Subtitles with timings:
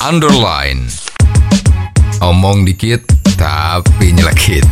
[0.00, 0.88] underline.
[2.24, 3.04] Omong dikit
[3.36, 4.64] tapi nyelekit.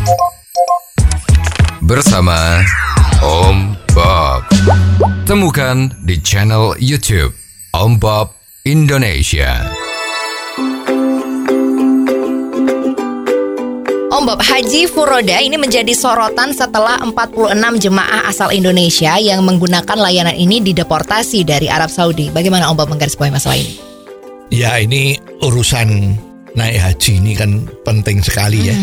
[1.85, 2.65] Bersama
[3.21, 4.49] Om Bob.
[5.29, 7.37] Temukan di channel YouTube
[7.77, 8.33] Om Bob
[8.64, 9.69] Indonesia.
[14.29, 20.60] Bob, Haji Furoda ini menjadi sorotan setelah 46 jemaah asal Indonesia yang menggunakan layanan ini
[20.60, 22.29] dideportasi dari Arab Saudi.
[22.29, 23.88] Bagaimana Om Bob menggarisbawahi masalah ini?
[24.48, 26.16] Ya ini urusan
[26.56, 28.77] naik haji ini kan penting sekali ya.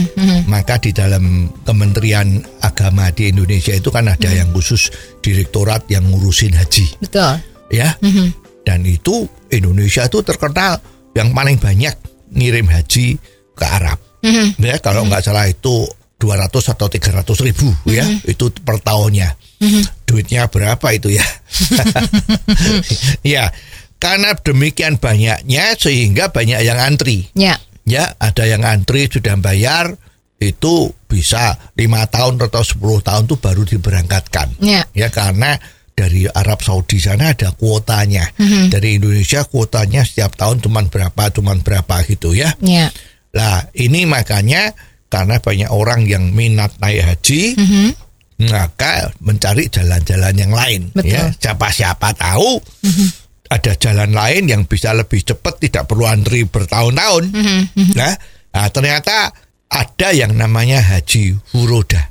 [0.46, 6.54] Maka di dalam Kementerian Agama di Indonesia itu kan ada yang khusus direktorat yang ngurusin
[6.56, 7.42] haji Betul.
[7.74, 7.98] ya.
[8.66, 10.80] Dan itu Indonesia itu terkenal
[11.18, 11.94] yang paling banyak
[12.34, 13.18] ngirim haji
[13.58, 13.98] ke Arab.
[14.62, 15.86] Ya kalau nggak salah itu
[16.16, 19.36] 200 atau 300 ribu ya itu per tahunnya.
[20.06, 21.26] Duitnya berapa itu ya?
[23.36, 23.50] ya
[24.00, 27.32] karena demikian banyaknya sehingga banyak yang antri.
[27.34, 27.58] Ya.
[27.86, 29.94] Ya ada yang antri sudah bayar
[30.42, 34.60] itu bisa lima tahun atau 10 tahun tuh baru diberangkatkan.
[34.60, 34.84] Ya.
[34.92, 35.56] Ya karena
[35.96, 38.28] dari Arab Saudi sana ada kuotanya.
[38.68, 42.52] Dari Indonesia kuotanya setiap tahun cuman berapa, cuman berapa gitu ya.
[42.60, 42.92] Ya.
[43.32, 44.76] Lah ini makanya
[45.08, 47.56] karena banyak orang yang minat naik haji,
[48.52, 50.92] maka mencari jalan-jalan yang lain.
[50.92, 51.16] Betul.
[51.16, 52.60] Ya, siapa-siapa tahu
[53.46, 57.30] ada jalan lain yang bisa lebih cepat, tidak perlu antri bertahun-tahun.
[57.94, 58.14] Nah,
[58.52, 59.30] nah, ternyata
[59.70, 62.10] ada yang namanya haji furoda.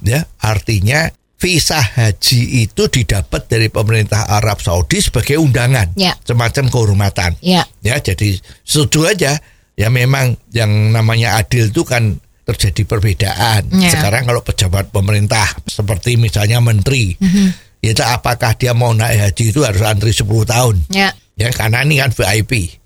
[0.00, 6.14] Ya, artinya visa haji itu didapat dari pemerintah Arab Saudi sebagai undangan, Ya.
[6.22, 7.34] semacam kehormatan.
[7.42, 7.66] Ya.
[7.82, 9.32] Ya, jadi setuju aja.
[9.72, 13.66] Ya memang yang namanya adil itu kan terjadi perbedaan.
[13.74, 13.90] Ya.
[13.90, 17.16] Sekarang kalau pejabat pemerintah seperti misalnya menteri,
[17.82, 20.76] itu apakah dia mau naik haji itu harus antri 10 tahun?
[20.88, 21.10] Ya.
[21.34, 22.78] Ya karena ini kan VIP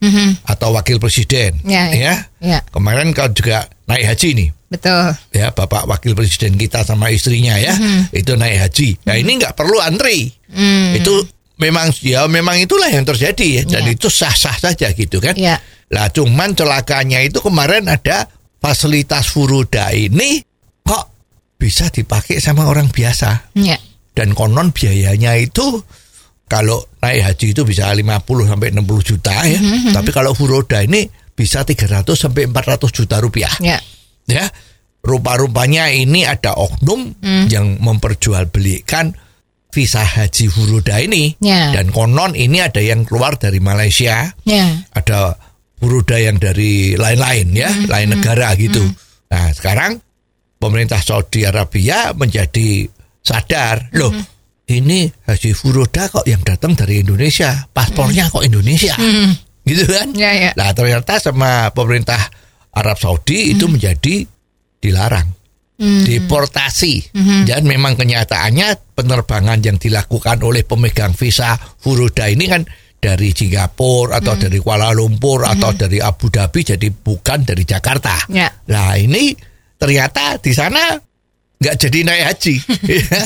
[0.42, 1.60] atau wakil presiden.
[1.66, 2.14] Ya, ya.
[2.40, 2.64] Ya.
[2.72, 4.48] Kemarin kau juga naik haji nih.
[4.66, 5.12] Betul.
[5.30, 7.76] Ya, Bapak wakil presiden kita sama istrinya ya,
[8.10, 8.98] itu naik haji.
[9.06, 10.30] Nah, ini nggak perlu antri.
[10.96, 11.26] Itu
[11.58, 13.62] memang ya memang itulah yang terjadi ya.
[13.78, 13.92] Dan Ya.
[13.92, 15.34] itu sah-sah saja gitu kan.
[15.36, 15.60] Ya.
[15.92, 18.26] Lah cuman celakanya itu kemarin ada
[18.58, 20.42] fasilitas furuda ini
[20.82, 21.04] kok
[21.58, 23.78] bisa dipakai sama orang biasa Ya.
[24.16, 25.84] Dan konon biayanya itu
[26.48, 28.16] kalau naik haji itu bisa 50
[28.48, 29.60] sampai 60 juta ya.
[29.92, 31.04] Tapi kalau furoda ini
[31.36, 33.52] bisa 300 sampai 400 juta rupiah.
[33.60, 33.76] Ya.
[34.24, 34.48] Ya.
[35.04, 37.14] Rupa-rupanya ini ada oknum
[37.52, 39.12] yang memperjualbelikan
[39.70, 41.36] visa haji furoda ini.
[41.44, 41.76] Ya.
[41.76, 44.80] Dan konon ini ada yang keluar dari Malaysia, Ya.
[44.96, 45.36] ada
[45.76, 48.80] furoda yang dari lain-lain ya, lain negara gitu.
[49.28, 50.00] Nah, sekarang
[50.56, 52.88] pemerintah Saudi Arabia menjadi
[53.26, 54.14] sadar, loh,
[54.70, 58.94] ini haji furoda kok yang datang dari Indonesia, paspornya kok Indonesia.
[59.66, 60.14] Gitu kan?
[60.14, 60.50] Ya, ya.
[60.54, 62.22] Nah, ternyata sama pemerintah
[62.70, 64.22] Arab Saudi itu menjadi
[64.78, 65.34] dilarang.
[65.76, 67.12] Deportasi
[67.44, 72.64] dan memang kenyataannya penerbangan yang dilakukan oleh pemegang visa furoda ini kan
[72.96, 78.24] dari Singapura atau dari Kuala Lumpur atau dari Abu Dhabi jadi bukan dari Jakarta.
[78.32, 78.48] Ya.
[78.72, 79.36] Nah ini
[79.76, 80.96] ternyata di sana
[81.56, 82.54] nggak jadi naik haji,
[83.00, 83.20] ya.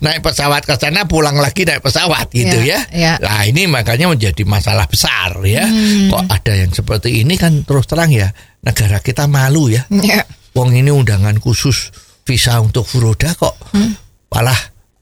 [0.00, 3.14] naik pesawat ke sana pulang lagi naik pesawat gitu Ya, ya.
[3.18, 3.22] ya.
[3.22, 5.68] Nah ini makanya menjadi masalah besar ya.
[6.08, 8.32] Kok ada yang seperti ini kan terus terang ya
[8.64, 9.84] negara kita malu ya.
[9.92, 10.24] Ya.
[10.56, 11.92] Wong ini undangan khusus
[12.24, 13.54] visa untuk furoda kok
[14.28, 14.58] malah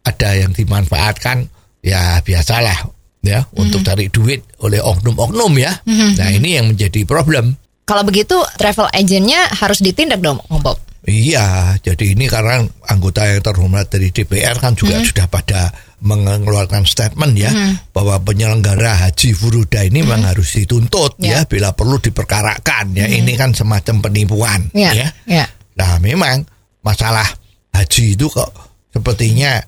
[0.07, 1.47] ada yang dimanfaatkan
[1.83, 2.87] ya biasalah
[3.23, 5.73] ya untuk cari duit oleh oknum-oknum ya.
[5.87, 7.55] Nah ini yang menjadi problem.
[7.87, 10.79] Kalau begitu travel agentnya harus ditindak dong, Om Bob.
[11.07, 15.71] Iya, jadi ini karena anggota yang terhormat dari DPR kan juga sudah pada
[16.03, 17.49] mengeluarkan statement ya
[17.95, 21.41] bahwa penyelenggara haji furuda ini memang harus dituntut Ya.
[21.41, 23.07] ya bila perlu diperkarakan ya.
[23.07, 24.91] Ini kan semacam penipuan Ya.
[24.93, 25.09] ya.
[25.31, 25.47] Ya.
[25.79, 26.43] Nah, memang
[26.83, 27.25] masalah
[27.71, 28.51] haji itu kok
[28.91, 29.63] sepertinya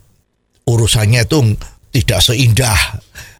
[0.66, 1.54] urusannya itu
[1.94, 2.76] tidak seindah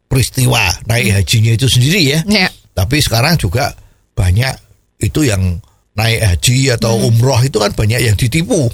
[0.07, 2.19] peristiwa naik hajinya itu sendiri ya.
[2.25, 2.47] Ya.
[2.73, 3.75] Tapi sekarang juga
[4.15, 4.55] banyak
[5.03, 5.59] itu yang
[5.99, 8.71] naik haji atau umroh itu kan banyak yang ditipu.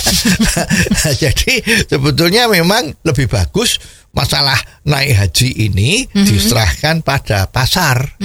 [1.22, 3.76] Jadi sebetulnya memang lebih bagus
[4.16, 4.56] masalah
[4.88, 8.16] naik haji ini diserahkan pada pasar.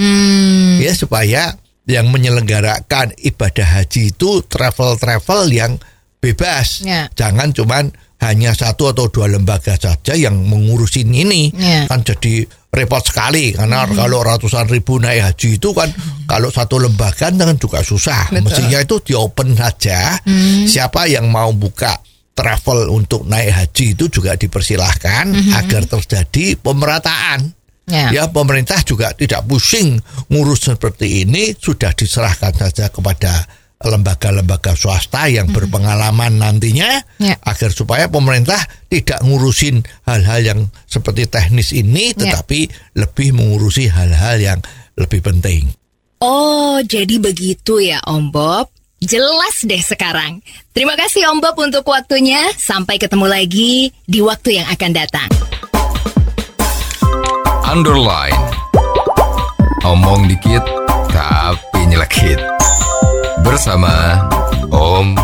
[0.80, 1.52] Ya supaya
[1.88, 5.80] yang menyelenggarakan ibadah haji itu travel-travel yang
[6.20, 6.84] bebas.
[6.84, 7.08] Ya.
[7.16, 11.54] Jangan cuman hanya satu atau dua lembaga saja yang mengurusin ini.
[11.54, 11.86] Ya.
[11.86, 15.88] kan jadi repot sekali karena kalau ratusan ribu naik haji itu kan
[16.28, 18.34] kalau satu lembaga kan juga susah.
[18.34, 18.42] Betul.
[18.44, 20.18] mestinya itu di open saja
[20.66, 21.94] siapa yang mau buka
[22.38, 25.26] travel untuk naik haji itu juga dipersilahkan
[25.58, 27.54] agar terjadi pemerataan.
[27.88, 28.12] Ya.
[28.12, 29.96] Ya pemerintah juga tidak pusing
[30.28, 33.48] ngurus seperti ini sudah diserahkan saja kepada
[33.78, 37.30] lembaga-lembaga swasta yang berpengalaman nantinya Hmm.
[37.30, 37.36] Ya.
[37.46, 42.34] agar supaya pemerintah tidak ngurusin hal-hal yang seperti teknis ini Ya.
[42.34, 44.58] tetapi lebih mengurusi hal-hal yang
[44.98, 45.70] lebih penting.
[46.18, 48.66] Oh, jadi begitu ya Om Bob.
[48.98, 50.42] Jelas deh sekarang.
[50.74, 52.50] Terima kasih Om Bob untuk waktunya.
[52.58, 55.30] Sampai ketemu lagi di waktu yang akan datang.
[57.62, 58.34] Underline.
[59.86, 60.66] Omong dikit
[61.14, 62.57] tapi nyelekit.
[63.44, 64.28] Bersama
[64.70, 65.16] Om